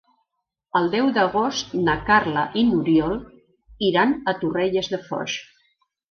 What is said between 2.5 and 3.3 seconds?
i n'Oriol